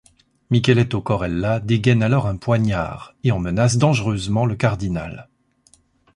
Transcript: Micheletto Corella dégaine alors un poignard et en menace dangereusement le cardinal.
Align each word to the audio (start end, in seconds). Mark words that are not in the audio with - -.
Micheletto 0.49 0.99
Corella 0.99 1.59
dégaine 1.59 2.01
alors 2.01 2.25
un 2.25 2.35
poignard 2.35 3.13
et 3.23 3.31
en 3.31 3.37
menace 3.37 3.77
dangereusement 3.77 4.47
le 4.47 4.55
cardinal. 4.55 5.29